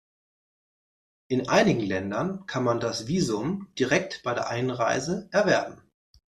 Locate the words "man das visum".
2.63-3.67